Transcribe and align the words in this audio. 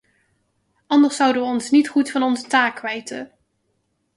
Anders 0.87 1.15
zouden 1.15 1.41
we 1.41 1.47
ons 1.47 1.69
niet 1.69 1.89
goed 1.89 2.11
van 2.11 2.23
onze 2.23 2.47
taak 2.47 2.75
kwijten. 2.75 3.31